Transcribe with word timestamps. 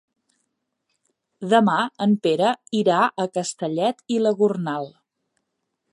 Demà 1.51 1.75
en 2.07 2.17
Pere 2.25 2.55
irà 2.79 3.03
a 3.25 3.27
Castellet 3.39 4.03
i 4.17 4.21
la 4.25 4.37
Gornal. 4.41 4.91